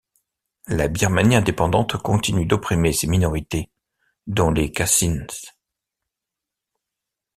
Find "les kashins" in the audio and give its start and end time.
4.49-5.27